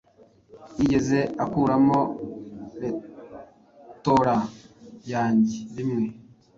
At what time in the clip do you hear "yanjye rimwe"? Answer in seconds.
5.11-6.03